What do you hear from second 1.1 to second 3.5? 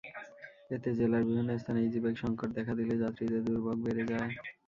বিভিন্ন স্থানে ইজিবাইক সংকট দেখা দিলে যাত্রীদের